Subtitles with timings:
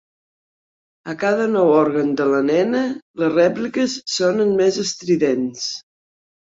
[1.13, 2.83] A cada nou òrgan de la nena,
[3.25, 5.73] les rèpliques sonen més estridents.